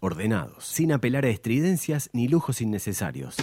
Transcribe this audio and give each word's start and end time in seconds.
ordenados, 0.00 0.64
sin 0.64 0.92
apelar 0.92 1.24
a 1.24 1.28
estridencias 1.28 2.10
ni 2.12 2.28
lujos 2.28 2.60
innecesarios. 2.60 3.36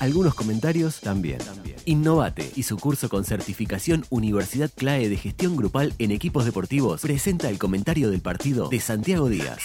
Algunos 0.00 0.34
comentarios 0.34 1.00
también. 1.00 1.38
Innovate 1.84 2.52
y 2.54 2.62
su 2.62 2.76
curso 2.76 3.08
con 3.08 3.24
certificación 3.24 4.04
Universidad 4.10 4.70
CLAE 4.74 5.08
de 5.08 5.16
Gestión 5.16 5.56
Grupal 5.56 5.94
en 5.98 6.10
Equipos 6.12 6.44
Deportivos 6.44 7.00
presenta 7.00 7.48
el 7.48 7.58
comentario 7.58 8.10
del 8.10 8.20
partido 8.20 8.68
de 8.68 8.78
Santiago 8.78 9.28
Díaz. 9.28 9.62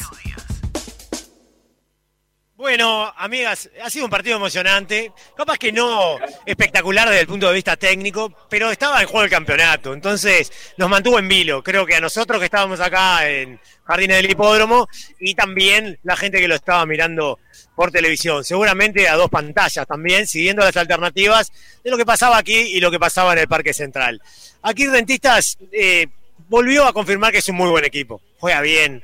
Bueno, 2.74 3.14
amigas, 3.18 3.70
ha 3.84 3.90
sido 3.92 4.06
un 4.06 4.10
partido 4.10 4.36
emocionante, 4.36 5.12
capaz 5.38 5.60
que 5.60 5.72
no 5.72 6.18
espectacular 6.44 7.08
desde 7.08 7.22
el 7.22 7.28
punto 7.28 7.48
de 7.48 7.54
vista 7.54 7.78
técnico, 7.78 8.36
pero 8.50 8.72
estaba 8.72 9.00
en 9.00 9.08
juego 9.08 9.26
el 9.26 9.30
campeonato, 9.30 9.94
entonces 9.94 10.52
nos 10.78 10.90
mantuvo 10.90 11.20
en 11.20 11.28
vilo, 11.28 11.62
creo 11.62 11.86
que 11.86 11.94
a 11.94 12.02
nosotros 12.02 12.40
que 12.40 12.46
estábamos 12.46 12.80
acá 12.80 13.30
en 13.30 13.60
Jardines 13.86 14.18
del 14.18 14.32
Hipódromo 14.32 14.88
y 15.20 15.36
también 15.36 16.00
la 16.02 16.18
gente 16.18 16.40
que 16.40 16.48
lo 16.48 16.56
estaba 16.56 16.84
mirando 16.88 17.38
por 17.76 17.92
televisión, 17.92 18.44
seguramente 18.44 19.08
a 19.08 19.18
dos 19.18 19.30
pantallas 19.30 19.86
también, 19.86 20.26
siguiendo 20.26 20.64
las 20.64 20.76
alternativas 20.76 21.52
de 21.84 21.92
lo 21.92 21.98
que 21.98 22.08
pasaba 22.08 22.40
aquí 22.40 22.58
y 22.58 22.80
lo 22.80 22.90
que 22.90 22.98
pasaba 22.98 23.34
en 23.34 23.38
el 23.38 23.48
Parque 23.48 23.76
Central. 23.76 24.20
Aquí 24.64 24.88
Rentistas 24.88 25.60
eh, 25.72 26.08
volvió 26.50 26.88
a 26.88 26.94
confirmar 26.94 27.32
que 27.32 27.38
es 27.38 27.50
un 27.50 27.56
muy 27.56 27.70
buen 27.70 27.86
equipo, 27.86 28.20
juega 28.40 28.62
bien, 28.62 29.04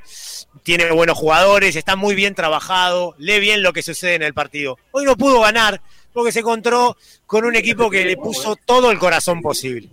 tiene 0.64 0.92
buenos 0.92 1.18
jugadores, 1.18 1.76
está 1.76 1.96
muy 1.96 2.16
bien 2.16 2.36
trabajado, 2.36 3.16
lee 3.18 3.40
bien 3.40 3.64
lo 3.64 3.74
que 3.74 3.84
sucede 3.84 4.16
en 4.16 4.24
el 4.24 4.34
partido. 4.34 4.78
Hoy 4.92 5.06
no 5.06 5.16
pudo 5.16 5.42
ganar 5.42 5.82
porque 6.14 6.32
se 6.32 6.40
encontró 6.40 6.98
con 7.26 7.46
un 7.46 7.56
equipo 7.56 7.90
que 7.90 8.06
le 8.06 8.18
puso 8.18 8.56
todo 8.56 8.92
el 8.92 9.00
corazón 9.00 9.42
posible. 9.42 9.90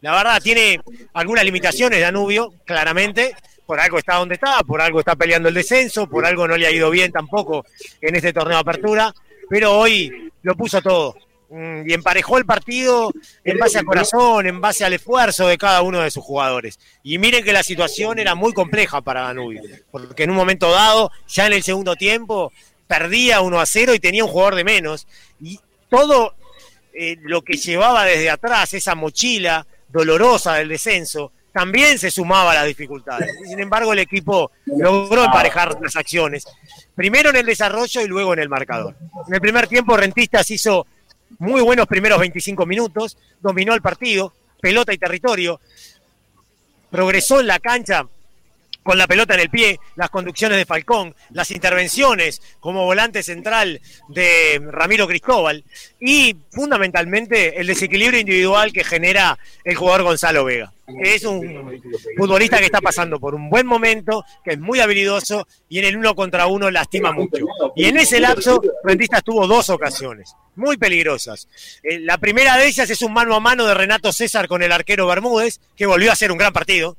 La 0.00 0.12
verdad, 0.12 0.40
tiene 0.40 0.80
algunas 1.14 1.44
limitaciones 1.44 2.00
Danubio, 2.00 2.54
claramente, 2.64 3.34
por 3.66 3.80
algo 3.80 3.98
está 3.98 4.14
donde 4.14 4.36
está, 4.36 4.60
por 4.60 4.80
algo 4.80 5.00
está 5.00 5.16
peleando 5.16 5.48
el 5.48 5.54
descenso, 5.54 6.08
por 6.08 6.24
algo 6.24 6.48
no 6.48 6.56
le 6.56 6.66
ha 6.66 6.70
ido 6.70 6.90
bien 6.90 7.12
tampoco 7.12 7.66
en 8.00 8.14
este 8.14 8.32
torneo 8.32 8.56
de 8.56 8.60
apertura, 8.60 9.14
pero 9.50 9.76
hoy 9.76 10.30
lo 10.42 10.56
puso 10.56 10.80
todo. 10.80 11.16
Mm, 11.50 11.88
y 11.88 11.94
emparejó 11.94 12.36
el 12.36 12.44
partido 12.44 13.10
en 13.42 13.58
base 13.58 13.78
al 13.78 13.86
corazón, 13.86 14.46
en 14.46 14.60
base 14.60 14.84
al 14.84 14.92
esfuerzo 14.92 15.48
de 15.48 15.56
cada 15.56 15.80
uno 15.80 16.00
de 16.00 16.10
sus 16.10 16.22
jugadores. 16.22 16.78
Y 17.02 17.16
miren 17.16 17.42
que 17.42 17.54
la 17.54 17.62
situación 17.62 18.18
era 18.18 18.34
muy 18.34 18.52
compleja 18.52 19.00
para 19.00 19.22
Danubio, 19.22 19.62
porque 19.90 20.24
en 20.24 20.30
un 20.30 20.36
momento 20.36 20.70
dado, 20.70 21.10
ya 21.26 21.46
en 21.46 21.54
el 21.54 21.62
segundo 21.62 21.96
tiempo, 21.96 22.52
perdía 22.86 23.40
1 23.40 23.60
a 23.60 23.64
0 23.64 23.94
y 23.94 23.98
tenía 23.98 24.24
un 24.24 24.30
jugador 24.30 24.56
de 24.56 24.64
menos. 24.64 25.06
Y 25.40 25.58
todo 25.88 26.34
eh, 26.92 27.16
lo 27.22 27.40
que 27.40 27.56
llevaba 27.56 28.04
desde 28.04 28.28
atrás, 28.28 28.74
esa 28.74 28.94
mochila 28.94 29.66
dolorosa 29.88 30.54
del 30.54 30.68
descenso, 30.68 31.32
también 31.50 31.98
se 31.98 32.10
sumaba 32.10 32.52
a 32.52 32.56
las 32.56 32.66
dificultades. 32.66 33.34
Sin 33.46 33.58
embargo, 33.58 33.94
el 33.94 34.00
equipo 34.00 34.52
logró 34.66 35.24
emparejar 35.24 35.80
las 35.80 35.96
acciones, 35.96 36.44
primero 36.94 37.30
en 37.30 37.36
el 37.36 37.46
desarrollo 37.46 38.02
y 38.02 38.06
luego 38.06 38.34
en 38.34 38.40
el 38.40 38.50
marcador. 38.50 38.94
En 39.26 39.34
el 39.34 39.40
primer 39.40 39.66
tiempo, 39.66 39.96
Rentistas 39.96 40.50
hizo 40.50 40.86
muy 41.38 41.62
buenos 41.62 41.86
primeros 41.86 42.18
25 42.18 42.66
minutos, 42.66 43.16
dominó 43.40 43.74
el 43.74 43.82
partido, 43.82 44.32
pelota 44.60 44.92
y 44.92 44.98
territorio, 44.98 45.60
progresó 46.90 47.40
en 47.40 47.46
la 47.46 47.58
cancha 47.58 48.06
con 48.88 48.96
la 48.96 49.06
pelota 49.06 49.34
en 49.34 49.40
el 49.40 49.50
pie, 49.50 49.78
las 49.96 50.08
conducciones 50.08 50.56
de 50.56 50.64
Falcón, 50.64 51.14
las 51.32 51.50
intervenciones 51.50 52.40
como 52.58 52.86
volante 52.86 53.22
central 53.22 53.82
de 54.08 54.62
Ramiro 54.64 55.06
Cristóbal 55.06 55.62
y 56.00 56.34
fundamentalmente 56.50 57.60
el 57.60 57.66
desequilibrio 57.66 58.18
individual 58.18 58.72
que 58.72 58.84
genera 58.84 59.38
el 59.62 59.76
jugador 59.76 60.04
Gonzalo 60.04 60.42
Vega. 60.46 60.72
Es 61.04 61.24
un 61.24 61.82
futbolista 62.16 62.60
que 62.60 62.64
está 62.64 62.80
pasando 62.80 63.20
por 63.20 63.34
un 63.34 63.50
buen 63.50 63.66
momento, 63.66 64.24
que 64.42 64.52
es 64.52 64.58
muy 64.58 64.80
habilidoso 64.80 65.46
y 65.68 65.80
en 65.80 65.84
el 65.84 65.98
uno 65.98 66.14
contra 66.14 66.46
uno 66.46 66.70
lastima 66.70 67.12
mucho. 67.12 67.44
Y 67.76 67.84
en 67.84 67.98
ese 67.98 68.20
lapso, 68.20 68.58
Rentistas 68.84 69.22
tuvo 69.22 69.46
dos 69.46 69.68
ocasiones 69.68 70.34
muy 70.56 70.78
peligrosas. 70.78 71.46
Eh, 71.82 72.00
la 72.00 72.16
primera 72.16 72.56
de 72.56 72.68
ellas 72.68 72.88
es 72.88 73.02
un 73.02 73.12
mano 73.12 73.34
a 73.34 73.40
mano 73.40 73.66
de 73.66 73.74
Renato 73.74 74.14
César 74.14 74.48
con 74.48 74.62
el 74.62 74.72
arquero 74.72 75.06
Bermúdez, 75.06 75.60
que 75.76 75.84
volvió 75.84 76.08
a 76.08 76.14
hacer 76.14 76.32
un 76.32 76.38
gran 76.38 76.54
partido. 76.54 76.96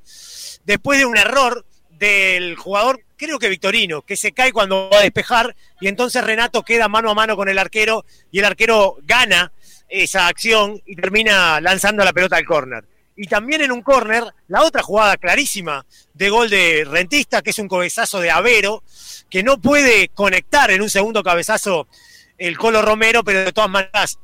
Después 0.66 1.00
de 1.00 1.08
un 1.08 1.18
error 1.18 1.66
del 2.00 2.56
jugador, 2.56 3.04
creo 3.18 3.38
que 3.38 3.50
Victorino, 3.50 4.02
que 4.02 4.16
se 4.16 4.32
cae 4.32 4.54
cuando 4.54 4.90
va 4.90 5.00
a 5.00 5.04
despejar 5.04 5.56
y 5.82 5.88
entonces 5.88 6.24
Renato 6.24 6.64
queda 6.64 6.88
mano 6.88 7.12
a 7.12 7.14
mano 7.14 7.36
con 7.36 7.50
el 7.50 7.60
arquero 7.60 8.06
y 8.32 8.40
el 8.40 8.46
arquero 8.46 8.98
gana 9.04 9.52
esa 9.90 10.28
acción 10.28 10.82
y 10.86 10.96
termina 10.96 11.60
lanzando 11.60 12.04
la 12.06 12.14
pelota 12.14 12.38
al 12.38 12.46
córner. 12.46 12.86
Y 13.18 13.28
también 13.28 13.62
en 13.62 13.74
un 13.74 13.82
córner, 13.82 14.24
la 14.48 14.64
otra 14.64 14.82
jugada 14.82 15.18
clarísima 15.18 15.86
de 16.14 16.30
gol 16.30 16.50
de 16.50 16.88
Rentista, 16.90 17.42
que 17.42 17.50
es 17.50 17.60
un 17.60 17.68
cabezazo 17.68 18.22
de 18.22 18.32
Avero, 18.32 18.82
que 19.30 19.44
no 19.44 19.60
puede 19.60 20.08
conectar 20.08 20.72
en 20.72 20.82
un 20.82 20.90
segundo 20.90 21.22
cabezazo 21.22 21.90
el 22.38 22.58
Colo 22.58 22.82
Romero, 22.82 23.26
pero 23.26 23.44
de 23.44 23.52
todas 23.52 23.70
maneras 23.70 24.18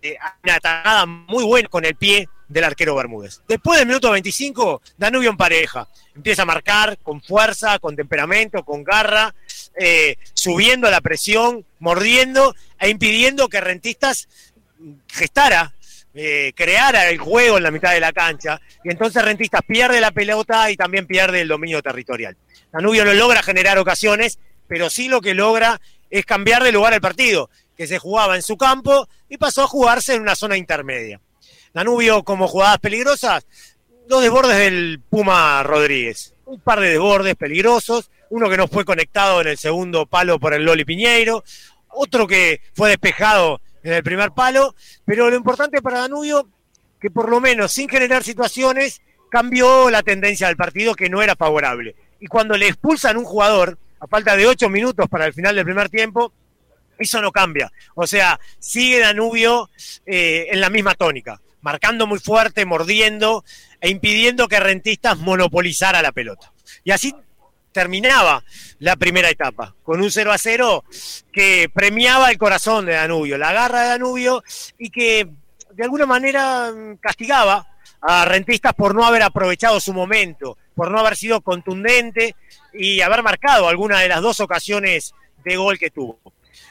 eh, 0.00 0.16
una 0.44 0.54
atacada 0.54 1.06
muy 1.06 1.42
buena 1.42 1.68
con 1.68 1.84
el 1.84 1.96
pie 1.96 2.28
del 2.48 2.64
arquero 2.64 2.94
Bermúdez. 2.94 3.42
Después 3.48 3.78
del 3.78 3.88
minuto 3.88 4.10
25, 4.10 4.82
Danubio 4.96 5.30
en 5.30 5.36
pareja. 5.36 5.88
Empieza 6.14 6.42
a 6.42 6.46
marcar 6.46 6.98
con 7.02 7.20
fuerza, 7.22 7.78
con 7.78 7.96
temperamento, 7.96 8.64
con 8.64 8.84
garra, 8.84 9.34
eh, 9.78 10.16
subiendo 10.34 10.90
la 10.90 11.00
presión, 11.00 11.64
mordiendo 11.78 12.54
e 12.78 12.88
impidiendo 12.88 13.48
que 13.48 13.60
Rentistas 13.60 14.28
gestara, 15.08 15.74
eh, 16.14 16.52
creara 16.54 17.08
el 17.10 17.18
juego 17.18 17.56
en 17.56 17.62
la 17.62 17.70
mitad 17.70 17.92
de 17.92 18.00
la 18.00 18.12
cancha. 18.12 18.60
Y 18.84 18.90
entonces 18.90 19.24
Rentistas 19.24 19.62
pierde 19.66 20.00
la 20.00 20.12
pelota 20.12 20.70
y 20.70 20.76
también 20.76 21.06
pierde 21.06 21.40
el 21.40 21.48
dominio 21.48 21.82
territorial. 21.82 22.36
Danubio 22.72 23.04
no 23.04 23.12
logra 23.12 23.42
generar 23.42 23.78
ocasiones, 23.78 24.38
pero 24.66 24.88
sí 24.90 25.08
lo 25.08 25.20
que 25.20 25.34
logra 25.34 25.80
es 26.10 26.24
cambiar 26.24 26.62
de 26.62 26.72
lugar 26.72 26.94
el 26.94 27.00
partido, 27.00 27.50
que 27.76 27.86
se 27.86 27.98
jugaba 27.98 28.36
en 28.36 28.42
su 28.42 28.56
campo 28.56 29.08
y 29.28 29.36
pasó 29.36 29.64
a 29.64 29.68
jugarse 29.68 30.14
en 30.14 30.22
una 30.22 30.36
zona 30.36 30.56
intermedia. 30.56 31.20
Danubio 31.76 32.22
como 32.22 32.48
jugadas 32.48 32.78
peligrosas, 32.78 33.46
dos 34.08 34.22
desbordes 34.22 34.56
del 34.56 34.98
Puma 35.10 35.62
Rodríguez. 35.62 36.32
Un 36.46 36.58
par 36.58 36.80
de 36.80 36.88
desbordes 36.88 37.34
peligrosos, 37.34 38.10
uno 38.30 38.48
que 38.48 38.56
no 38.56 38.66
fue 38.66 38.86
conectado 38.86 39.42
en 39.42 39.48
el 39.48 39.58
segundo 39.58 40.06
palo 40.06 40.40
por 40.40 40.54
el 40.54 40.64
Loli 40.64 40.86
Piñeiro, 40.86 41.44
otro 41.88 42.26
que 42.26 42.62
fue 42.72 42.88
despejado 42.88 43.60
en 43.82 43.92
el 43.92 44.02
primer 44.02 44.30
palo, 44.30 44.74
pero 45.04 45.28
lo 45.28 45.36
importante 45.36 45.82
para 45.82 45.98
Danubio, 45.98 46.48
que 46.98 47.10
por 47.10 47.28
lo 47.28 47.42
menos 47.42 47.72
sin 47.72 47.90
generar 47.90 48.24
situaciones, 48.24 49.02
cambió 49.30 49.90
la 49.90 50.02
tendencia 50.02 50.46
del 50.46 50.56
partido 50.56 50.94
que 50.94 51.10
no 51.10 51.20
era 51.20 51.36
favorable. 51.36 51.94
Y 52.20 52.26
cuando 52.26 52.56
le 52.56 52.68
expulsan 52.68 53.18
un 53.18 53.24
jugador, 53.24 53.76
a 54.00 54.06
falta 54.06 54.34
de 54.34 54.46
ocho 54.46 54.70
minutos 54.70 55.10
para 55.10 55.26
el 55.26 55.34
final 55.34 55.54
del 55.54 55.66
primer 55.66 55.90
tiempo, 55.90 56.32
eso 56.98 57.20
no 57.20 57.30
cambia. 57.32 57.70
O 57.94 58.06
sea, 58.06 58.40
sigue 58.58 59.00
Danubio 59.00 59.68
eh, 60.06 60.46
en 60.50 60.62
la 60.62 60.70
misma 60.70 60.94
tónica 60.94 61.38
marcando 61.66 62.06
muy 62.06 62.20
fuerte, 62.20 62.64
mordiendo 62.64 63.44
e 63.80 63.90
impidiendo 63.90 64.46
que 64.46 64.60
Rentistas 64.60 65.18
monopolizara 65.18 66.00
la 66.00 66.12
pelota. 66.12 66.52
Y 66.84 66.92
así 66.92 67.12
terminaba 67.72 68.44
la 68.78 68.94
primera 68.94 69.28
etapa, 69.30 69.74
con 69.82 70.00
un 70.00 70.12
0 70.12 70.30
a 70.30 70.38
0 70.38 70.84
que 71.32 71.68
premiaba 71.74 72.30
el 72.30 72.38
corazón 72.38 72.86
de 72.86 72.92
Danubio, 72.92 73.36
la 73.36 73.52
garra 73.52 73.82
de 73.82 73.88
Danubio 73.88 74.44
y 74.78 74.90
que 74.90 75.28
de 75.72 75.82
alguna 75.82 76.06
manera 76.06 76.72
castigaba 77.00 77.66
a 78.00 78.24
Rentistas 78.26 78.74
por 78.74 78.94
no 78.94 79.04
haber 79.04 79.24
aprovechado 79.24 79.80
su 79.80 79.92
momento, 79.92 80.56
por 80.76 80.92
no 80.92 81.00
haber 81.00 81.16
sido 81.16 81.40
contundente 81.40 82.36
y 82.74 83.00
haber 83.00 83.24
marcado 83.24 83.68
alguna 83.68 83.98
de 83.98 84.08
las 84.08 84.22
dos 84.22 84.38
ocasiones 84.38 85.14
de 85.44 85.56
gol 85.56 85.80
que 85.80 85.90
tuvo. 85.90 86.20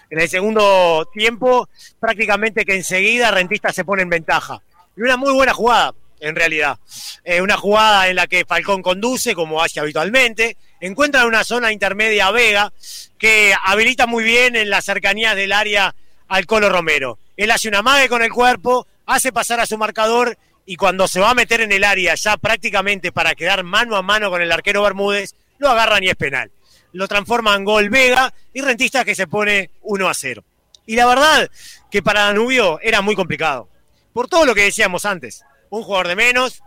En 0.10 0.22
el 0.22 0.30
segundo 0.30 1.06
tiempo, 1.14 1.68
prácticamente 2.00 2.64
que 2.64 2.76
enseguida 2.76 3.32
Rentistas 3.32 3.76
se 3.76 3.84
pone 3.84 4.04
en 4.04 4.10
ventaja. 4.10 4.62
Y 4.98 5.02
una 5.02 5.18
muy 5.18 5.34
buena 5.34 5.54
jugada, 5.54 5.94
en 6.20 6.36
realidad. 6.36 6.80
Eh, 7.24 7.42
una 7.42 7.58
jugada 7.58 8.08
en 8.08 8.16
la 8.16 8.28
que 8.28 8.46
Falcón 8.46 8.82
conduce, 8.82 9.36
como 9.36 9.62
hace 9.62 9.80
habitualmente. 9.80 10.58
Encuentra 10.80 11.26
una 11.26 11.44
zona 11.44 11.72
intermedia 11.72 12.32
Vega 12.32 12.72
que 13.18 13.54
habilita 13.66 14.08
muy 14.08 14.24
bien 14.24 14.56
en 14.56 14.70
las 14.70 14.86
cercanías 14.86 15.36
del 15.36 15.52
área 15.52 15.96
al 16.28 16.46
Colo 16.46 16.70
Romero. 16.70 17.20
Él 17.36 17.52
hace 17.52 17.68
una 17.68 17.82
mague 17.82 18.08
con 18.08 18.22
el 18.24 18.32
cuerpo, 18.32 18.88
hace 19.06 19.34
pasar 19.34 19.60
a 19.60 19.66
su 19.66 19.78
marcador 19.78 20.38
y 20.66 20.78
cuando 20.78 21.08
se 21.08 21.20
va 21.20 21.32
a 21.32 21.36
meter 21.36 21.62
en 21.62 21.72
el 21.72 21.84
área 21.84 22.16
ya 22.16 22.38
prácticamente 22.38 23.12
para 23.12 23.36
quedar 23.36 23.64
mano 23.64 23.96
a 23.96 24.02
mano 24.02 24.30
con 24.30 24.42
el 24.42 24.52
arquero 24.52 24.84
Bermúdez, 24.84 25.36
lo 25.58 25.70
agarran 25.70 26.04
y 26.04 26.10
es 26.10 26.16
penal. 26.16 26.52
Lo 26.94 27.08
transforma 27.08 27.56
en 27.56 27.66
gol 27.66 27.90
Vega 27.90 28.34
y 28.54 28.62
Rentista 28.62 29.04
que 29.04 29.16
se 29.16 29.28
pone 29.28 29.72
1 29.82 30.08
a 30.08 30.14
0. 30.14 30.44
Y 30.86 30.96
la 30.96 31.06
verdad 31.06 31.50
que 31.92 32.02
para 32.02 32.22
Danubio 32.22 32.80
era 32.82 33.02
muy 33.02 33.16
complicado 33.16 33.68
por 34.16 34.30
todo 34.30 34.46
lo 34.46 34.56
que 34.56 34.62
decíamos 34.62 35.04
antes. 35.04 35.44
Un 35.70 35.84
jugador 35.84 36.08
de 36.08 36.16
menos, 36.16 36.64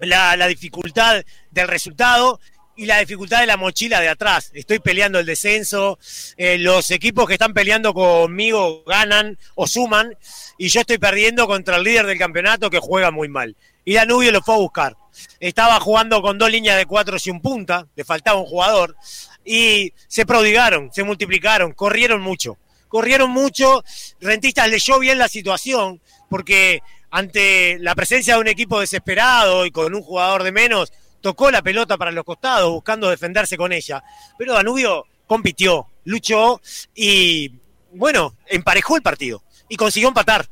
la, 0.00 0.34
dificultad 0.48 1.24
del 1.52 1.68
resultado 1.68 2.40
y 2.74 2.86
la 2.86 2.98
dificultad 2.98 3.38
de 3.38 3.46
la 3.46 3.56
mochila 3.56 4.00
de 4.00 4.08
atrás. 4.08 4.50
Estoy 4.52 4.80
peleando 4.80 5.20
el 5.20 5.26
descenso, 5.26 5.96
eh, 6.36 6.58
los 6.58 6.90
equipos 6.90 7.28
que 7.28 7.34
están 7.34 7.54
peleando 7.54 7.94
conmigo 7.94 8.82
ganan 8.84 9.38
o 9.54 9.68
suman 9.68 10.18
y 10.58 10.66
yo 10.66 10.80
estoy 10.80 10.98
perdiendo 10.98 11.46
contra 11.46 11.76
el 11.76 11.84
líder 11.84 12.06
del 12.06 12.18
campeonato 12.18 12.68
que 12.68 12.80
juega 12.80 13.12
muy 13.12 13.28
mal. 13.28 13.54
Y 13.84 13.94
Danubio 13.94 14.32
lo 14.32 14.42
fue 14.42 14.56
a 14.56 14.58
buscar. 14.58 14.96
estaba 15.38 15.78
jugando 15.78 16.20
con 16.20 16.36
dos 16.36 16.50
líneas 16.50 16.78
de 16.78 16.86
cuatro 16.86 17.16
y 17.24 17.30
un 17.30 17.40
punta, 17.40 17.86
le 17.94 18.02
faltaba 18.04 18.40
un 18.40 18.46
jugador, 18.46 18.96
y 19.44 19.92
se 20.08 20.26
prodigaron, 20.26 20.90
se 20.92 21.04
multiplicaron, 21.04 21.74
corrieron 21.74 22.22
mucho. 22.22 22.58
Corrieron 22.96 23.30
mucho, 23.30 23.84
Rentistas 24.22 24.70
leyó 24.70 24.98
bien 24.98 25.18
la 25.18 25.28
situación, 25.28 26.00
porque 26.30 26.80
ante 27.10 27.78
la 27.78 27.94
presencia 27.94 28.32
de 28.32 28.40
un 28.40 28.48
equipo 28.48 28.80
desesperado 28.80 29.66
y 29.66 29.70
con 29.70 29.94
un 29.94 30.00
jugador 30.00 30.42
de 30.42 30.50
menos, 30.50 30.94
tocó 31.20 31.50
la 31.50 31.60
pelota 31.60 31.98
para 31.98 32.10
los 32.10 32.24
costados, 32.24 32.72
buscando 32.72 33.10
defenderse 33.10 33.58
con 33.58 33.70
ella. 33.70 34.02
Pero 34.38 34.54
Danubio 34.54 35.04
compitió, 35.26 35.88
luchó 36.04 36.62
y, 36.94 37.52
bueno, 37.92 38.34
emparejó 38.46 38.96
el 38.96 39.02
partido 39.02 39.42
y 39.68 39.76
consiguió 39.76 40.08
empatar 40.08 40.48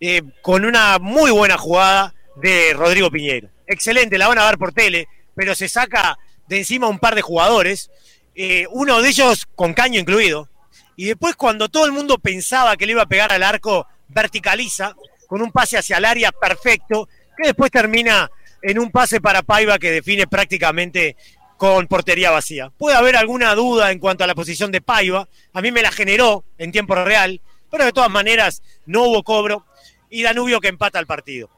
eh, 0.00 0.22
con 0.42 0.64
una 0.64 0.98
muy 0.98 1.30
buena 1.30 1.56
jugada 1.56 2.16
de 2.34 2.72
Rodrigo 2.74 3.12
Piñero. 3.12 3.48
Excelente, 3.68 4.18
la 4.18 4.26
van 4.26 4.40
a 4.40 4.46
ver 4.46 4.58
por 4.58 4.72
tele, 4.72 5.06
pero 5.36 5.54
se 5.54 5.68
saca 5.68 6.18
de 6.48 6.58
encima 6.58 6.88
un 6.88 6.98
par 6.98 7.14
de 7.14 7.22
jugadores, 7.22 7.92
eh, 8.34 8.66
uno 8.72 9.00
de 9.00 9.08
ellos 9.08 9.46
con 9.54 9.72
caño 9.72 10.00
incluido, 10.00 10.48
y 10.96 11.04
después 11.04 11.36
cuando 11.36 11.68
todo 11.68 11.86
el 11.86 11.92
mundo 11.92 12.18
pensaba 12.18 12.76
que 12.76 12.86
le 12.86 12.92
iba 12.92 13.02
a 13.02 13.06
pegar 13.08 13.32
al 13.32 13.42
arco, 13.42 13.86
verticaliza 14.08 14.96
con 15.26 15.42
un 15.42 15.52
pase 15.52 15.76
hacia 15.76 15.98
el 15.98 16.04
área 16.04 16.32
perfecto, 16.32 17.08
que 17.36 17.48
después 17.48 17.70
termina 17.70 18.30
en 18.62 18.78
un 18.78 18.90
pase 18.90 19.20
para 19.20 19.42
Paiva 19.42 19.78
que 19.78 19.90
define 19.90 20.26
prácticamente 20.26 21.16
con 21.58 21.86
portería 21.86 22.30
vacía. 22.30 22.70
Puede 22.76 22.96
haber 22.96 23.16
alguna 23.16 23.54
duda 23.54 23.92
en 23.92 23.98
cuanto 23.98 24.24
a 24.24 24.26
la 24.26 24.34
posición 24.34 24.72
de 24.72 24.80
Paiva, 24.80 25.28
a 25.52 25.60
mí 25.60 25.70
me 25.70 25.82
la 25.82 25.92
generó 25.92 26.44
en 26.58 26.72
tiempo 26.72 26.94
real, 26.94 27.40
pero 27.70 27.84
de 27.84 27.92
todas 27.92 28.10
maneras 28.10 28.62
no 28.86 29.04
hubo 29.04 29.22
cobro 29.22 29.66
y 30.08 30.22
Danubio 30.22 30.60
que 30.60 30.68
empata 30.68 30.98
el 30.98 31.06
partido. 31.06 31.50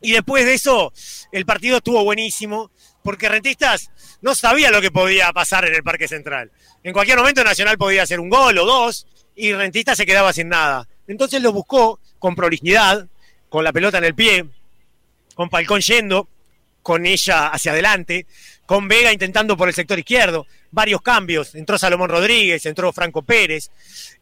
Y 0.00 0.12
después 0.12 0.44
de 0.44 0.54
eso, 0.54 0.92
el 1.30 1.46
partido 1.46 1.76
estuvo 1.76 2.02
buenísimo, 2.02 2.72
porque 3.04 3.28
Rentistas 3.28 3.91
no 4.22 4.34
sabía 4.34 4.70
lo 4.70 4.80
que 4.80 4.90
podía 4.90 5.32
pasar 5.32 5.66
en 5.66 5.74
el 5.74 5.82
Parque 5.82 6.08
Central. 6.08 6.50
En 6.82 6.92
cualquier 6.92 7.18
momento 7.18 7.44
Nacional 7.44 7.76
podía 7.76 8.04
hacer 8.04 8.20
un 8.20 8.30
gol 8.30 8.56
o 8.58 8.64
dos, 8.64 9.06
y 9.36 9.52
Rentistas 9.52 9.96
se 9.96 10.06
quedaba 10.06 10.32
sin 10.32 10.48
nada. 10.48 10.88
Entonces 11.06 11.42
lo 11.42 11.52
buscó 11.52 12.00
con 12.18 12.34
prolijidad, 12.34 13.06
con 13.48 13.64
la 13.64 13.72
pelota 13.72 13.98
en 13.98 14.04
el 14.04 14.14
pie, 14.14 14.46
con 15.34 15.50
Falcón 15.50 15.80
yendo, 15.80 16.28
con 16.82 17.06
ella 17.06 17.48
hacia 17.48 17.72
adelante, 17.72 18.26
con 18.66 18.88
Vega 18.88 19.12
intentando 19.12 19.56
por 19.56 19.68
el 19.68 19.74
sector 19.74 19.98
izquierdo, 19.98 20.46
varios 20.70 21.02
cambios, 21.02 21.54
entró 21.54 21.76
Salomón 21.78 22.08
Rodríguez, 22.08 22.64
entró 22.66 22.92
Franco 22.92 23.22
Pérez, 23.22 23.70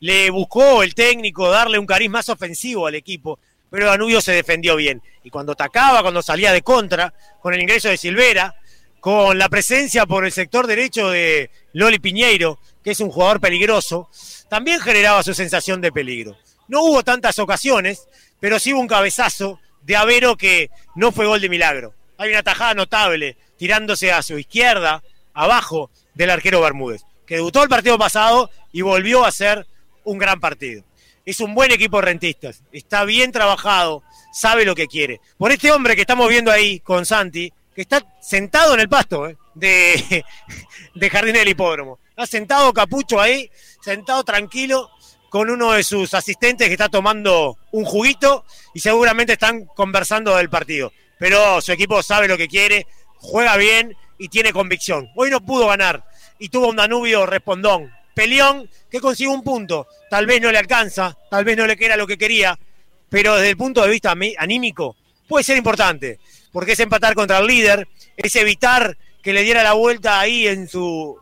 le 0.01 0.31
buscó 0.31 0.83
el 0.83 0.95
técnico 0.95 1.51
darle 1.51 1.79
un 1.79 1.87
cariz 1.87 2.11
más 2.11 2.29
ofensivo 2.29 2.87
al 2.87 2.95
equipo, 2.95 3.39
pero 3.71 3.87
Danubio 3.87 4.21
se 4.21 4.33
defendió 4.33 4.77
bien. 4.77 5.01
Y 5.23 5.31
cuando 5.31 5.53
atacaba, 5.53 6.03
cuando 6.03 6.23
salía 6.23 6.53
de 6.53 6.63
contra, 6.63 7.15
con 7.41 7.55
el 7.55 7.61
ingreso 7.61 7.89
de 7.89 7.97
Silvera, 7.97 8.55
con 9.01 9.39
la 9.39 9.49
presencia 9.49 10.07
por 10.07 10.25
el 10.25 10.33
sector 10.33 10.67
derecho 10.67 11.11
de 11.11 11.51
Loli 11.73 11.99
Piñeiro, 11.99 12.59
que 12.85 12.91
es 12.93 13.01
un 13.01 13.11
jugador 13.11 13.41
peligroso, 13.41 14.09
también 14.49 14.81
generaba 14.81 15.23
su 15.23 15.35
sensación 15.35 15.81
de 15.81 15.93
peligro. 15.93 16.37
No 16.69 16.83
hubo 16.83 17.03
tantas 17.03 17.39
ocasiones, 17.39 18.09
pero 18.39 18.59
sí 18.59 18.73
hubo 18.73 18.81
un 18.81 18.89
cabezazo 18.89 19.59
de 19.83 19.97
Avero 19.97 20.37
que 20.37 20.71
no 20.95 21.13
fue 21.13 21.27
gol 21.27 21.41
de 21.41 21.49
milagro. 21.49 21.95
Hay 22.19 22.31
una 22.31 22.43
tajada 22.43 22.75
notable 22.75 23.37
tirándose 23.57 24.13
a 24.13 24.23
su 24.23 24.39
izquierda, 24.39 25.03
abajo 25.33 25.91
del 26.15 26.31
arquero 26.31 26.61
Bermúdez, 26.61 27.03
que 27.27 27.37
debutó 27.37 27.63
el 27.63 27.69
partido 27.69 27.99
pasado 27.99 28.51
y 28.73 28.83
volvió 28.83 29.25
a 29.25 29.33
ser 29.33 29.67
un 30.05 30.19
gran 30.19 30.41
partido 30.41 30.85
es 31.25 31.41
un 31.41 31.55
buen 31.55 31.71
equipo 31.71 31.99
de 31.99 32.07
rentistas, 32.07 32.63
está 32.73 33.05
bien 33.05 33.33
trabajado, 33.33 34.03
sabe 34.33 34.65
lo 34.65 34.75
que 34.75 34.87
quiere. 34.87 35.21
Por 35.39 35.53
este 35.53 35.71
hombre 35.71 35.95
que 35.95 36.01
estamos 36.01 36.29
viendo 36.29 36.51
ahí 36.51 36.81
con 36.81 37.07
Santi, 37.07 37.53
que 37.75 37.83
está 37.83 38.05
sentado 38.21 38.75
en 38.75 38.81
el 38.81 38.89
pasto 38.89 39.29
eh, 39.29 39.37
de, 39.55 40.25
de 40.95 41.11
Jardín 41.11 41.35
del 41.35 41.49
Hipódromo. 41.49 41.99
Está 42.11 42.27
sentado 42.27 42.73
capucho 42.73 43.21
ahí, 43.21 43.51
sentado 43.81 44.25
tranquilo 44.25 44.91
con 45.31 45.49
uno 45.49 45.73
de 45.73 45.85
sus 45.85 46.13
asistentes 46.13 46.67
que 46.67 46.75
está 46.75 46.89
tomando 46.89 47.57
un 47.71 47.85
juguito 47.85 48.45
y 48.75 48.81
seguramente 48.81 49.35
están 49.35 49.65
conversando 49.65 50.37
del 50.37 50.51
partido. 50.51 50.93
Pero 51.19 51.61
su 51.61 51.73
equipo 51.73 52.03
sabe 52.03 52.29
lo 52.29 52.37
que 52.37 52.49
quiere, 52.49 52.87
juega 53.17 53.57
bien 53.57 53.97
y 54.19 54.29
tiene 54.29 54.53
convicción. 54.53 55.09
Hoy 55.15 55.31
no 55.31 55.41
pudo 55.41 55.69
ganar 55.69 56.05
y 56.39 56.49
tuvo 56.49 56.69
un 56.69 56.77
Danubio 56.77 57.27
respondón, 57.27 57.93
peleón 58.15 58.69
que 58.91 59.01
consiguió 59.01 59.33
un 59.33 59.45
punto. 59.45 59.87
Tal 60.11 60.27
vez 60.27 60.43
no 60.43 60.51
le 60.51 60.59
alcanza, 60.59 61.17
tal 61.31 61.45
vez 61.45 61.57
no 61.57 61.67
le 61.67 61.77
queda 61.77 61.97
lo 61.97 62.07
que 62.07 62.19
quería, 62.19 62.59
pero 63.09 63.37
desde 63.37 63.51
el 63.51 63.57
punto 63.57 63.83
de 63.83 63.91
vista 63.91 64.15
anímico 64.39 64.97
puede 65.31 65.45
ser 65.45 65.57
importante, 65.57 66.19
porque 66.51 66.73
es 66.73 66.81
empatar 66.81 67.15
contra 67.15 67.39
el 67.39 67.47
líder, 67.47 67.87
es 68.17 68.35
evitar 68.35 68.99
que 69.23 69.33
le 69.33 69.45
diera 69.45 69.63
la 69.63 69.75
vuelta 69.75 70.19
ahí 70.19 70.49
en 70.49 70.69
su, 70.69 71.17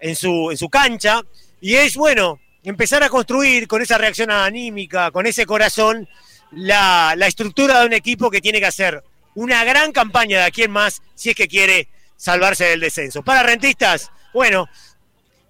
en 0.00 0.16
su, 0.16 0.50
en 0.50 0.56
su 0.56 0.68
cancha, 0.68 1.22
y 1.60 1.76
es 1.76 1.94
bueno 1.94 2.40
empezar 2.64 3.04
a 3.04 3.08
construir 3.08 3.68
con 3.68 3.80
esa 3.80 3.98
reacción 3.98 4.32
anímica, 4.32 5.12
con 5.12 5.26
ese 5.26 5.46
corazón, 5.46 6.08
la, 6.50 7.14
la 7.16 7.28
estructura 7.28 7.80
de 7.80 7.86
un 7.86 7.92
equipo 7.92 8.32
que 8.32 8.40
tiene 8.40 8.58
que 8.58 8.66
hacer 8.66 9.00
una 9.36 9.62
gran 9.62 9.92
campaña 9.92 10.38
de 10.38 10.44
aquí 10.44 10.64
en 10.64 10.72
más 10.72 11.00
si 11.14 11.30
es 11.30 11.36
que 11.36 11.46
quiere 11.46 11.88
salvarse 12.16 12.64
del 12.64 12.80
descenso. 12.80 13.22
Para 13.22 13.44
rentistas, 13.44 14.10
bueno, 14.34 14.68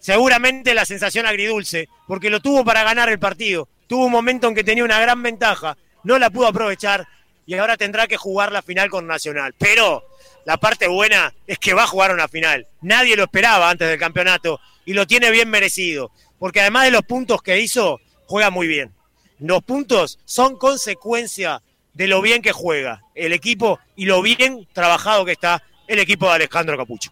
seguramente 0.01 0.75
la 0.75 0.85
sensación 0.85 1.25
agridulce, 1.25 1.89
porque 2.07 2.29
lo 2.29 2.41
tuvo 2.41 2.63
para 2.63 2.85
ganar 2.85 3.09
el 3.09 3.19
partido. 3.19 3.69
Tuvo 3.87 4.05
un 4.05 4.13
momento 4.13 4.49
en 4.49 4.55
que 4.55 4.65
tenía 4.65 4.85
una 4.85 5.01
gran 5.01 5.23
ventaja, 5.23 5.79
no 6.05 6.19
la 6.19 6.29
pudo 6.29 6.49
aprovechar 6.49 7.09
y 7.47 7.55
ahora 7.55 7.77
tendrá 7.77 8.07
que 8.07 8.17
jugar 8.17 8.53
la 8.53 8.63
final 8.63 8.91
con 8.91 9.07
Nacional. 9.07 9.55
Pero 9.59 10.05
la 10.45 10.57
parte 10.57 10.89
buena 10.89 11.35
es 11.47 11.59
que 11.59 11.75
va 11.75 11.85
a 11.85 11.89
jugar 11.89 12.13
una 12.13 12.29
final. 12.29 12.67
Nadie 12.81 13.17
lo 13.17 13.25
esperaba 13.25 13.71
antes 13.71 13.89
del 13.89 13.99
campeonato 13.99 14.61
y 14.85 14.95
lo 14.95 15.07
tiene 15.07 15.31
bien 15.31 15.49
merecido, 15.51 16.11
porque 16.39 16.61
además 16.61 16.85
de 16.85 16.91
los 16.91 17.03
puntos 17.03 17.43
que 17.43 17.61
hizo, 17.61 18.01
juega 18.27 18.51
muy 18.51 18.67
bien. 18.67 18.93
Los 19.39 19.63
puntos 19.63 20.19
son 20.25 20.57
consecuencia 20.57 21.63
de 21.95 22.07
lo 22.07 22.23
bien 22.23 22.43
que 22.43 22.53
juega 22.53 23.03
el 23.15 23.33
equipo 23.33 23.79
y 23.97 24.07
lo 24.07 24.23
bien 24.23 24.67
trabajado 24.73 25.25
que 25.25 25.33
está 25.33 25.63
el 25.87 25.99
equipo 25.99 26.27
de 26.27 26.33
Alejandro 26.33 26.77
Capucho. 26.77 27.11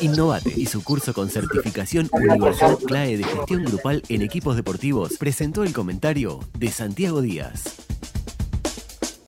Innovate 0.00 0.52
y 0.56 0.66
su 0.66 0.82
curso 0.82 1.14
con 1.14 1.30
certificación 1.30 2.08
Universidad 2.12 2.76
CLAE 2.78 3.18
de 3.18 3.24
Gestión 3.24 3.64
Grupal 3.64 4.02
en 4.08 4.22
Equipos 4.22 4.56
Deportivos 4.56 5.16
presentó 5.18 5.62
el 5.62 5.72
comentario 5.72 6.40
de 6.58 6.72
Santiago 6.72 7.20
Díaz. 7.20 7.91